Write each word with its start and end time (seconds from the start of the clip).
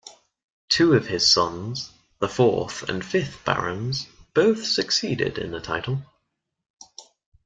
Two 0.67 0.95
of 0.95 1.05
his 1.05 1.29
sons, 1.29 1.91
the 2.17 2.27
fourth 2.27 2.89
and 2.89 3.05
fifth 3.05 3.45
Barons, 3.45 4.07
both 4.33 4.65
succeeded 4.65 5.37
in 5.37 5.51
the 5.51 5.59
title. 5.61 6.01